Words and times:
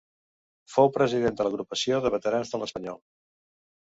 Fou 0.75 0.87
president 0.95 1.37
de 1.41 1.47
l'Agrupació 1.47 2.01
de 2.07 2.13
Veterans 2.17 2.55
de 2.55 2.61
l'Espanyol. 2.63 3.03